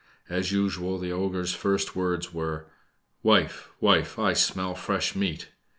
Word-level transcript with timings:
As 0.31 0.51
usual, 0.51 0.97
the 0.97 1.11
ogre's 1.11 1.53
first 1.53 1.95
words 1.95 2.33
were: 2.33 2.65
"Wife, 3.21 3.69
wife, 3.79 4.17
I 4.17 4.33
smell 4.33 4.73
fresh 4.73 5.15
meat!" 5.15 5.49